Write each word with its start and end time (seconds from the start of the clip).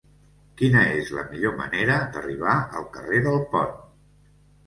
Quina 0.59 0.79
és 1.01 1.09
la 1.17 1.25
millor 1.33 1.53
manera 1.59 1.97
d'arribar 2.15 2.55
al 2.79 2.87
carrer 2.97 3.23
del 3.27 3.37
Pont? 3.53 3.77